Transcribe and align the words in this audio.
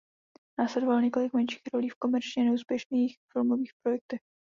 Následovalo 0.59 0.99
několik 0.99 1.33
menších 1.33 1.61
rolí 1.73 1.89
v 1.89 1.95
komerčně 1.95 2.43
neúspěšných 2.43 3.17
filmových 3.33 3.71
projektech. 3.83 4.19